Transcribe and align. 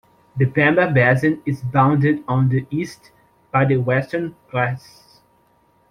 The 0.35 0.47
Pamba 0.47 0.89
basin 0.91 1.43
is 1.45 1.61
bounded 1.61 2.23
on 2.27 2.49
the 2.49 2.65
east 2.71 3.11
by 3.51 3.65
the 3.65 3.77
Western 3.77 4.35
Ghats. 4.51 5.21